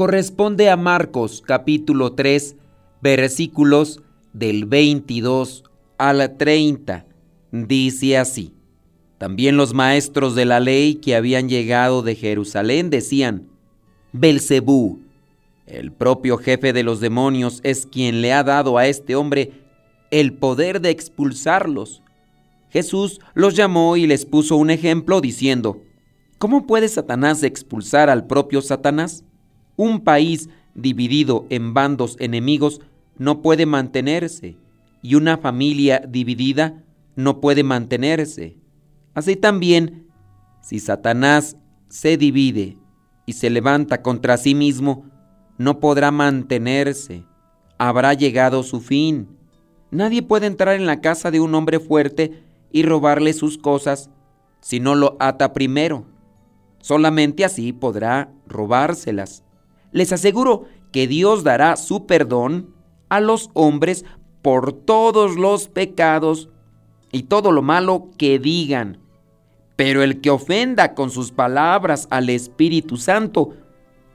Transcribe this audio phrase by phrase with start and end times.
[0.00, 2.56] corresponde a Marcos capítulo 3
[3.02, 4.00] versículos
[4.32, 5.64] del 22
[5.98, 7.04] al 30.
[7.52, 8.54] Dice así.
[9.18, 13.48] También los maestros de la ley que habían llegado de Jerusalén decían,
[14.12, 15.02] Belcebú,
[15.66, 19.52] el propio jefe de los demonios, es quien le ha dado a este hombre
[20.10, 22.00] el poder de expulsarlos.
[22.70, 25.82] Jesús los llamó y les puso un ejemplo diciendo,
[26.38, 29.24] ¿Cómo puede Satanás expulsar al propio Satanás?
[29.76, 32.80] Un país dividido en bandos enemigos
[33.16, 34.56] no puede mantenerse
[35.02, 36.82] y una familia dividida
[37.16, 38.56] no puede mantenerse.
[39.14, 40.06] Así también,
[40.62, 41.56] si Satanás
[41.88, 42.78] se divide
[43.26, 45.04] y se levanta contra sí mismo,
[45.58, 47.24] no podrá mantenerse,
[47.78, 49.28] habrá llegado su fin.
[49.90, 54.10] Nadie puede entrar en la casa de un hombre fuerte y robarle sus cosas
[54.60, 56.06] si no lo ata primero.
[56.80, 59.42] Solamente así podrá robárselas.
[59.92, 62.74] Les aseguro que Dios dará su perdón
[63.08, 64.04] a los hombres
[64.42, 66.48] por todos los pecados
[67.12, 68.98] y todo lo malo que digan.
[69.76, 73.54] Pero el que ofenda con sus palabras al Espíritu Santo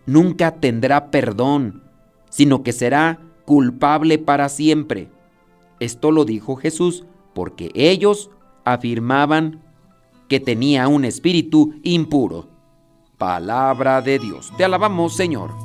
[0.06, 1.84] nunca tendrá perdón,
[2.30, 5.10] sino que será culpable para siempre.
[5.80, 8.30] Esto lo dijo Jesús porque ellos
[8.64, 9.62] afirmaban
[10.28, 12.48] que tenía un espíritu impuro.
[13.18, 14.52] Palabra de Dios.
[14.58, 15.65] Te alabamos, Señor.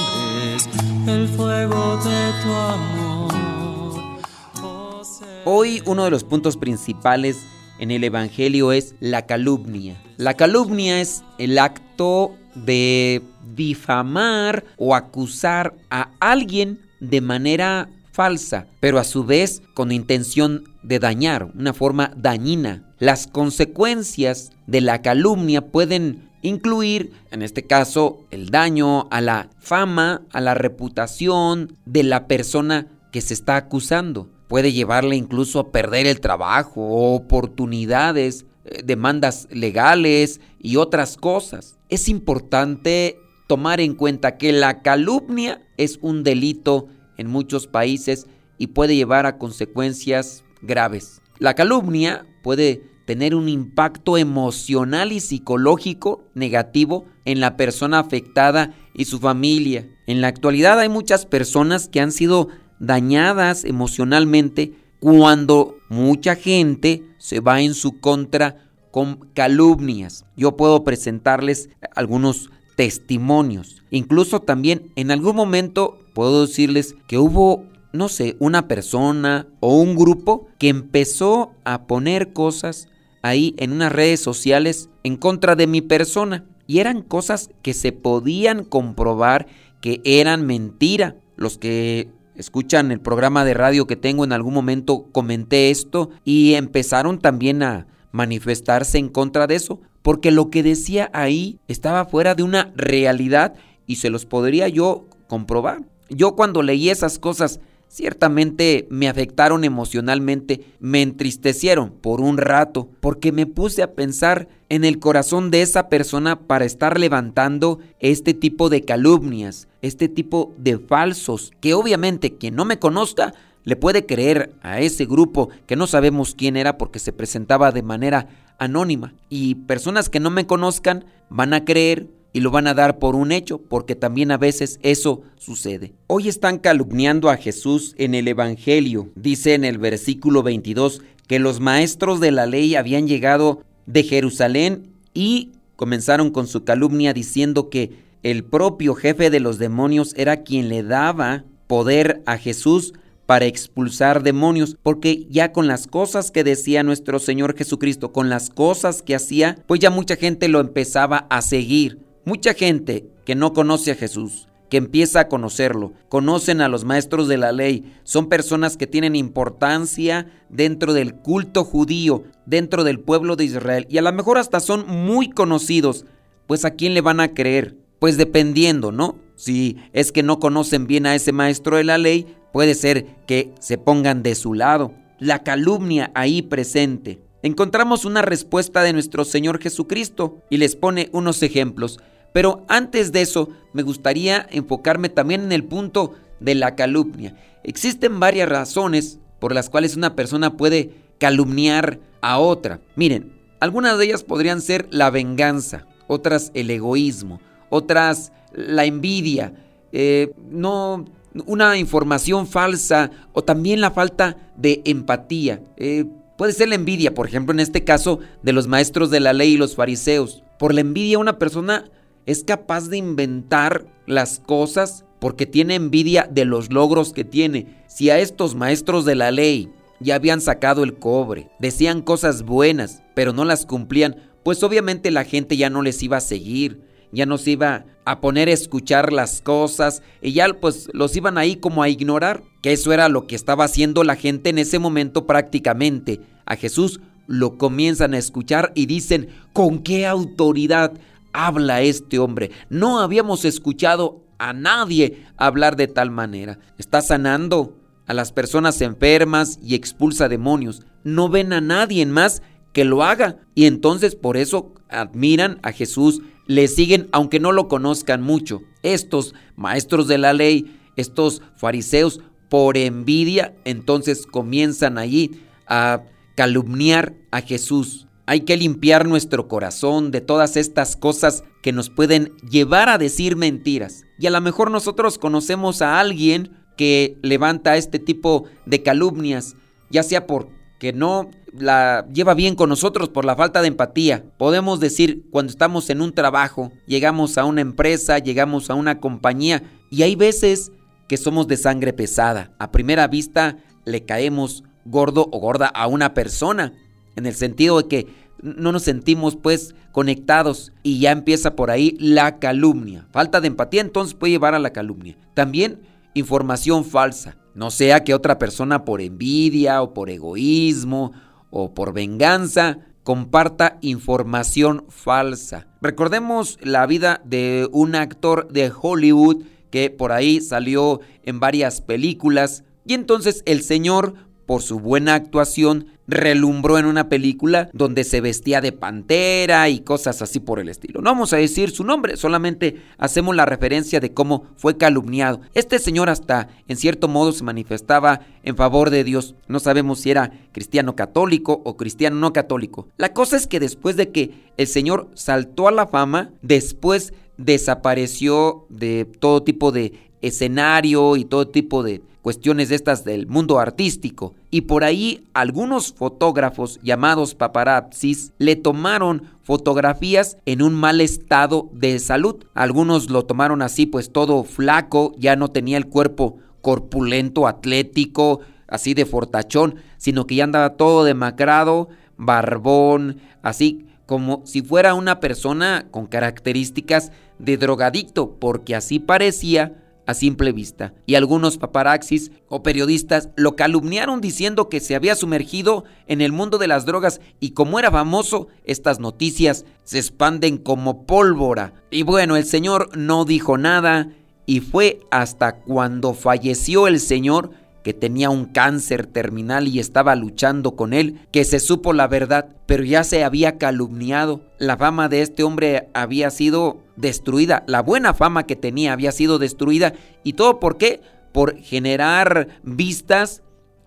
[4.63, 5.01] Oh,
[5.45, 7.37] Hoy uno de los puntos principales
[7.79, 10.01] en el Evangelio es la calumnia.
[10.17, 13.23] La calumnia es el acto de
[13.55, 20.99] difamar o acusar a alguien de manera falsa, pero a su vez con intención de
[20.99, 22.83] dañar, una forma dañina.
[22.99, 30.23] Las consecuencias de la calumnia pueden incluir, en este caso, el daño a la fama,
[30.31, 34.29] a la reputación de la persona que se está acusando.
[34.47, 41.77] Puede llevarle incluso a perder el trabajo, oportunidades, eh, demandas legales y otras cosas.
[41.89, 46.87] Es importante tomar en cuenta que la calumnia es un delito
[47.17, 48.27] en muchos países
[48.57, 51.21] y puede llevar a consecuencias graves.
[51.39, 59.03] La calumnia puede tener un impacto emocional y psicológico negativo en la persona afectada y
[59.03, 59.85] su familia.
[60.07, 62.47] En la actualidad hay muchas personas que han sido
[62.79, 70.23] dañadas emocionalmente cuando mucha gente se va en su contra con calumnias.
[70.37, 73.83] Yo puedo presentarles algunos testimonios.
[73.91, 79.95] Incluso también en algún momento puedo decirles que hubo no sé, una persona o un
[79.97, 82.87] grupo que empezó a poner cosas
[83.21, 86.45] ahí en unas redes sociales en contra de mi persona.
[86.67, 89.47] Y eran cosas que se podían comprobar
[89.81, 91.15] que eran mentira.
[91.35, 96.53] Los que escuchan el programa de radio que tengo en algún momento comenté esto y
[96.53, 102.35] empezaron también a manifestarse en contra de eso, porque lo que decía ahí estaba fuera
[102.35, 103.53] de una realidad
[103.87, 105.83] y se los podría yo comprobar.
[106.09, 107.59] Yo cuando leí esas cosas
[107.93, 114.85] Ciertamente me afectaron emocionalmente, me entristecieron por un rato, porque me puse a pensar en
[114.85, 120.77] el corazón de esa persona para estar levantando este tipo de calumnias, este tipo de
[120.77, 123.33] falsos, que obviamente quien no me conozca
[123.65, 127.83] le puede creer a ese grupo que no sabemos quién era porque se presentaba de
[127.83, 129.13] manera anónima.
[129.27, 133.15] Y personas que no me conozcan van a creer y lo van a dar por
[133.15, 135.93] un hecho, porque también a veces eso sucede.
[136.07, 139.09] Hoy están calumniando a Jesús en el Evangelio.
[139.15, 144.91] Dice en el versículo 22 que los maestros de la ley habían llegado de Jerusalén
[145.13, 147.91] y comenzaron con su calumnia diciendo que
[148.23, 152.93] el propio jefe de los demonios era quien le daba poder a Jesús
[153.25, 158.49] para expulsar demonios, porque ya con las cosas que decía nuestro Señor Jesucristo, con las
[158.49, 161.99] cosas que hacía, pues ya mucha gente lo empezaba a seguir.
[162.23, 167.27] Mucha gente que no conoce a Jesús, que empieza a conocerlo, conocen a los maestros
[167.27, 173.35] de la ley, son personas que tienen importancia dentro del culto judío, dentro del pueblo
[173.35, 176.05] de Israel, y a lo mejor hasta son muy conocidos,
[176.45, 179.17] pues a quién le van a creer, pues dependiendo, ¿no?
[179.35, 183.53] Si es que no conocen bien a ese maestro de la ley, puede ser que
[183.59, 184.93] se pongan de su lado.
[185.17, 187.19] La calumnia ahí presente.
[187.43, 191.99] Encontramos una respuesta de nuestro Señor Jesucristo y les pone unos ejemplos.
[192.33, 197.35] Pero antes de eso, me gustaría enfocarme también en el punto de la calumnia.
[197.63, 202.79] Existen varias razones por las cuales una persona puede calumniar a otra.
[202.95, 209.53] Miren, algunas de ellas podrían ser la venganza, otras el egoísmo, otras la envidia,
[209.91, 211.05] eh, no
[211.45, 215.61] una información falsa o también la falta de empatía.
[215.77, 216.05] Eh,
[216.41, 219.51] puede ser la envidia, por ejemplo, en este caso de los maestros de la ley
[219.51, 220.41] y los fariseos.
[220.57, 221.91] Por la envidia una persona
[222.25, 227.83] es capaz de inventar las cosas porque tiene envidia de los logros que tiene.
[227.87, 233.03] Si a estos maestros de la ley ya habían sacado el cobre, decían cosas buenas,
[233.13, 237.27] pero no las cumplían, pues obviamente la gente ya no les iba a seguir, ya
[237.27, 241.57] no se iba a poner a escuchar las cosas y ya pues los iban ahí
[241.57, 245.27] como a ignorar, que eso era lo que estaba haciendo la gente en ese momento
[245.27, 246.30] prácticamente.
[246.51, 250.91] A Jesús lo comienzan a escuchar y dicen, ¿con qué autoridad
[251.31, 252.51] habla este hombre?
[252.69, 256.59] No habíamos escuchado a nadie hablar de tal manera.
[256.77, 260.81] Está sanando a las personas enfermas y expulsa demonios.
[261.05, 262.41] No ven a nadie más
[262.73, 267.69] que lo haga y entonces por eso admiran a Jesús, le siguen aunque no lo
[267.69, 268.59] conozcan mucho.
[268.83, 272.19] Estos maestros de la ley, estos fariseos,
[272.49, 275.31] por envidia, entonces comienzan allí
[275.65, 276.01] a
[276.41, 278.07] calumniar a Jesús.
[278.25, 283.35] Hay que limpiar nuestro corazón de todas estas cosas que nos pueden llevar a decir
[283.35, 284.05] mentiras.
[284.17, 289.55] Y a lo mejor nosotros conocemos a alguien que levanta este tipo de calumnias,
[289.91, 294.25] ya sea porque no la lleva bien con nosotros por la falta de empatía.
[294.39, 299.61] Podemos decir cuando estamos en un trabajo, llegamos a una empresa, llegamos a una compañía
[299.91, 300.71] y hay veces
[301.07, 302.51] que somos de sangre pesada.
[302.57, 306.73] A primera vista le caemos gordo o gorda a una persona,
[307.15, 308.07] en el sentido de que
[308.41, 313.07] no nos sentimos pues conectados y ya empieza por ahí la calumnia.
[313.11, 315.17] Falta de empatía entonces puede llevar a la calumnia.
[315.33, 315.81] También
[316.13, 317.37] información falsa.
[317.53, 321.11] No sea que otra persona por envidia o por egoísmo
[321.49, 325.67] o por venganza comparta información falsa.
[325.81, 332.63] Recordemos la vida de un actor de Hollywood que por ahí salió en varias películas
[332.85, 334.13] y entonces el señor
[334.51, 340.21] por su buena actuación, relumbró en una película donde se vestía de pantera y cosas
[340.21, 340.99] así por el estilo.
[340.99, 345.39] No vamos a decir su nombre, solamente hacemos la referencia de cómo fue calumniado.
[345.53, 349.35] Este señor hasta en cierto modo se manifestaba en favor de Dios.
[349.47, 352.89] No sabemos si era cristiano católico o cristiano no católico.
[352.97, 358.65] La cosa es que después de que el señor saltó a la fama, después desapareció
[358.67, 364.33] de todo tipo de escenario y todo tipo de cuestiones de estas del mundo artístico.
[364.51, 371.97] Y por ahí algunos fotógrafos llamados paparazzis le tomaron fotografías en un mal estado de
[371.99, 372.45] salud.
[372.53, 378.93] Algunos lo tomaron así pues todo flaco, ya no tenía el cuerpo corpulento, atlético, así
[378.93, 385.87] de fortachón, sino que ya andaba todo demacrado, barbón, así como si fuera una persona
[385.89, 393.29] con características de drogadicto, porque así parecía a simple vista, y algunos paparaxis o periodistas
[393.35, 397.79] lo calumniaron diciendo que se había sumergido en el mundo de las drogas y como
[397.79, 401.73] era famoso, estas noticias se expanden como pólvora.
[401.89, 404.09] Y bueno, el señor no dijo nada
[404.45, 407.51] y fue hasta cuando falleció el señor
[407.83, 412.55] que tenía un cáncer terminal y estaba luchando con él, que se supo la verdad,
[412.65, 414.41] pero ya se había calumniado.
[414.59, 419.39] La fama de este hombre había sido destruida, la buena fama que tenía había sido
[419.39, 419.93] destruida.
[420.23, 421.01] ¿Y todo por qué?
[421.31, 423.41] Por generar vistas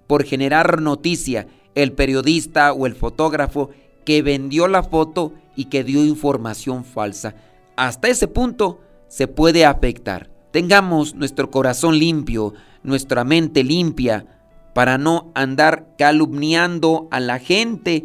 [0.07, 3.71] por generar noticia el periodista o el fotógrafo
[4.05, 7.35] que vendió la foto y que dio información falsa.
[7.77, 10.31] Hasta ese punto se puede afectar.
[10.54, 14.25] Tengamos nuestro corazón limpio, nuestra mente limpia,
[14.73, 18.04] para no andar calumniando a la gente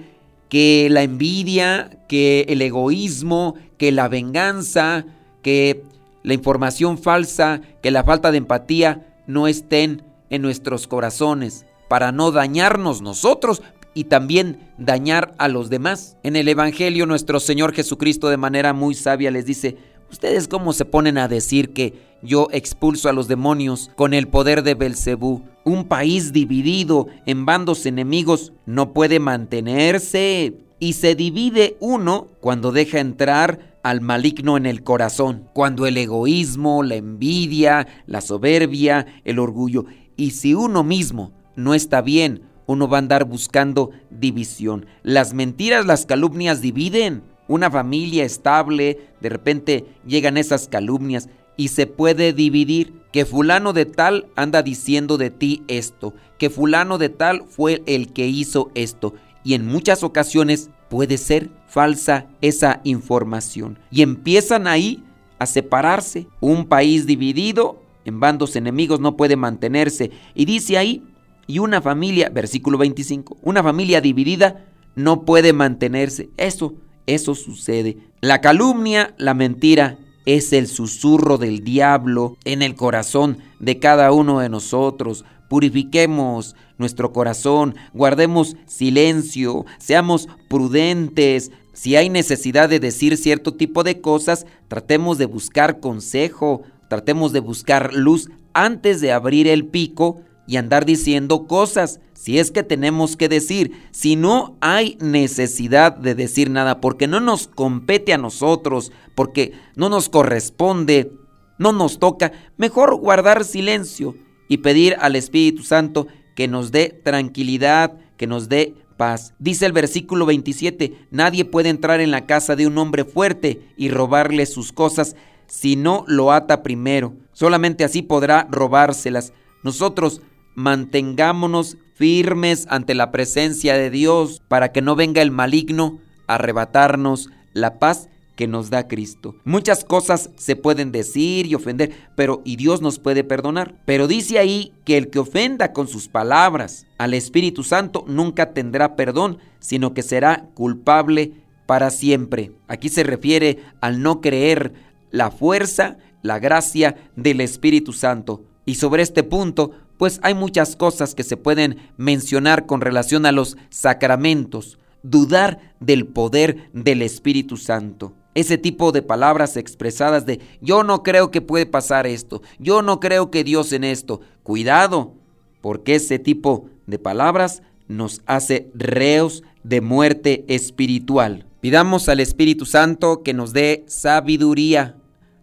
[0.49, 5.05] que la envidia, que el egoísmo, que la venganza,
[5.43, 5.83] que
[6.23, 10.01] la información falsa, que la falta de empatía no estén
[10.31, 13.61] en nuestros corazones, para no dañarnos nosotros
[13.93, 16.17] y también dañar a los demás.
[16.23, 19.77] En el Evangelio nuestro Señor Jesucristo de manera muy sabia les dice,
[20.11, 24.63] ¿ustedes cómo se ponen a decir que yo expulso a los demonios con el poder
[24.63, 25.43] de Belcebú?
[25.63, 32.99] Un país dividido en bandos enemigos no puede mantenerse y se divide uno cuando deja
[32.99, 39.85] entrar al maligno en el corazón, cuando el egoísmo, la envidia, la soberbia, el orgullo,
[40.15, 44.85] y si uno mismo no está bien, uno va a andar buscando división.
[45.01, 47.23] Las mentiras, las calumnias dividen.
[47.49, 51.27] Una familia estable, de repente llegan esas calumnias
[51.57, 52.93] y se puede dividir.
[53.11, 58.13] Que fulano de tal anda diciendo de ti esto, que fulano de tal fue el
[58.13, 59.15] que hizo esto.
[59.43, 63.79] Y en muchas ocasiones puede ser falsa esa información.
[63.89, 65.03] Y empiezan ahí
[65.39, 66.27] a separarse.
[66.39, 70.11] Un país dividido en bandos enemigos no puede mantenerse.
[70.35, 71.03] Y dice ahí,
[71.47, 76.29] y una familia, versículo 25, una familia dividida no puede mantenerse.
[76.37, 76.75] Eso,
[77.13, 77.97] eso sucede.
[78.21, 84.39] La calumnia, la mentira, es el susurro del diablo en el corazón de cada uno
[84.39, 85.25] de nosotros.
[85.49, 91.51] Purifiquemos nuestro corazón, guardemos silencio, seamos prudentes.
[91.73, 97.39] Si hay necesidad de decir cierto tipo de cosas, tratemos de buscar consejo, tratemos de
[97.39, 103.15] buscar luz antes de abrir el pico y andar diciendo cosas, si es que tenemos
[103.15, 108.91] que decir, si no hay necesidad de decir nada, porque no nos compete a nosotros,
[109.13, 111.11] porque no nos corresponde,
[111.59, 114.15] no nos toca, mejor guardar silencio
[114.47, 119.35] y pedir al Espíritu Santo que nos dé tranquilidad, que nos dé paz.
[119.37, 123.89] Dice el versículo 27, nadie puede entrar en la casa de un hombre fuerte y
[123.89, 125.15] robarle sus cosas
[125.45, 127.13] si no lo ata primero.
[127.33, 129.31] Solamente así podrá robárselas.
[129.61, 130.23] Nosotros
[130.59, 137.29] mantengámonos firmes ante la presencia de Dios para que no venga el maligno a arrebatarnos
[137.53, 139.35] la paz que nos da Cristo.
[139.45, 143.73] Muchas cosas se pueden decir y ofender, pero y Dios nos puede perdonar.
[143.85, 148.97] Pero dice ahí que el que ofenda con sus palabras al Espíritu Santo nunca tendrá
[148.97, 151.31] perdón, sino que será culpable
[151.67, 152.51] para siempre.
[152.67, 154.73] Aquí se refiere al no creer
[155.11, 158.43] la fuerza, la gracia del Espíritu Santo.
[158.65, 163.33] Y sobre este punto pues hay muchas cosas que se pueden mencionar con relación a
[163.33, 168.13] los sacramentos, dudar del poder del Espíritu Santo.
[168.33, 173.01] Ese tipo de palabras expresadas de yo no creo que puede pasar esto, yo no
[173.01, 174.21] creo que Dios en esto.
[174.41, 175.15] Cuidado,
[175.59, 181.45] porque ese tipo de palabras nos hace reos de muerte espiritual.
[181.59, 184.95] Pidamos al Espíritu Santo que nos dé sabiduría.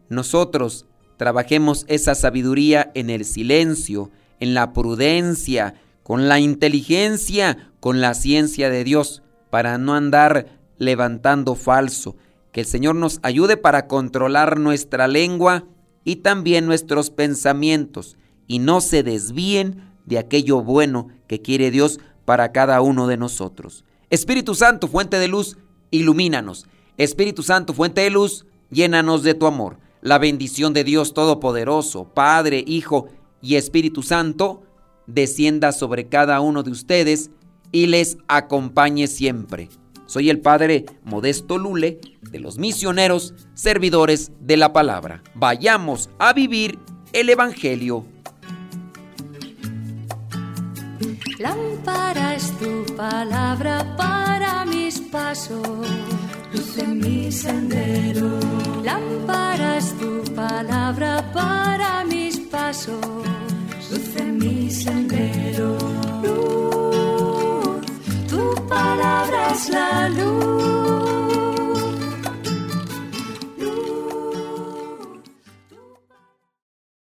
[0.08, 0.86] Nosotros
[1.18, 4.10] trabajemos esa sabiduría en el silencio,
[4.40, 10.46] en la prudencia, con la inteligencia, con la ciencia de Dios, para no andar
[10.78, 12.16] levantando falso.
[12.52, 15.64] Que el Señor nos ayude para controlar nuestra lengua
[16.04, 18.16] y también nuestros pensamientos
[18.46, 23.84] y no se desvíen de aquello bueno que quiere Dios para cada uno de nosotros.
[24.10, 25.58] Espíritu Santo, fuente de luz,
[25.90, 26.66] ilumínanos.
[26.96, 29.78] Espíritu Santo, fuente de luz, llénanos de tu amor.
[30.00, 33.08] La bendición de Dios Todopoderoso, Padre, Hijo
[33.40, 34.62] y Espíritu Santo
[35.06, 37.30] descienda sobre cada uno de ustedes
[37.72, 39.68] y les acompañe siempre.
[40.06, 45.22] Soy el Padre Modesto Lule de los misioneros servidores de la palabra.
[45.34, 46.78] Vayamos a vivir
[47.12, 48.04] el Evangelio.
[51.38, 55.86] Lámpara es tu palabra para mis pasos,
[56.52, 58.38] luz en mi sendero.
[58.82, 62.15] Lámpara es tu palabra para mis
[62.76, 65.78] pasos, luz en mi sendero.
[66.22, 67.86] Luz,
[68.28, 70.75] tu palabra es la luz